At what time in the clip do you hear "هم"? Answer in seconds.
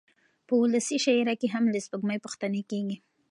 1.53-1.63